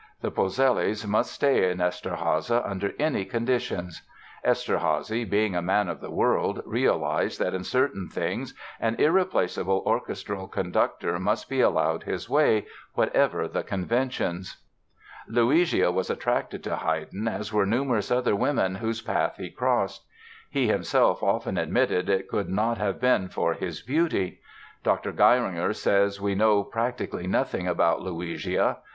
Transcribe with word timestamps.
The 0.21 0.31
Polzellis 0.31 1.05
must 1.05 1.31
stay 1.31 1.69
in 1.69 1.77
Eszterháza 1.77 2.67
under 2.67 2.91
any 2.97 3.23
conditions! 3.23 4.01
Eszterházy, 4.43 5.29
being 5.29 5.55
a 5.55 5.61
man 5.61 5.87
of 5.87 6.01
the 6.01 6.09
world, 6.09 6.63
realized 6.65 7.37
that 7.39 7.53
in 7.53 7.63
certain 7.63 8.09
things 8.09 8.55
an 8.79 8.95
irreplaceable 8.95 9.83
orchestral 9.85 10.47
conductor 10.47 11.19
must 11.19 11.47
be 11.47 11.61
allowed 11.61 12.01
his 12.01 12.27
way, 12.27 12.65
whatever 12.95 13.47
the 13.47 13.61
conventions. 13.61 14.57
Luigia 15.29 15.91
was 15.93 16.09
attracted 16.09 16.63
to 16.63 16.77
Haydn 16.77 17.27
as 17.27 17.53
were 17.53 17.67
numerous 17.67 18.09
other 18.09 18.35
women 18.35 18.73
whose 18.73 19.03
path 19.03 19.35
he 19.37 19.51
crossed. 19.51 20.07
He 20.49 20.65
himself 20.65 21.21
often 21.21 21.59
admitted 21.59 22.09
it 22.09 22.27
could 22.27 22.49
not 22.49 22.79
have 22.79 22.99
been 22.99 23.27
for 23.29 23.53
his 23.53 23.81
beauty. 23.83 24.39
Dr. 24.83 25.11
Geiringer 25.11 25.75
says 25.75 26.17
that 26.17 26.23
we 26.23 26.33
know 26.33 26.63
"practically 26.63 27.27
nothing 27.27 27.67
about 27.67 28.01
Luigia." 28.01 28.77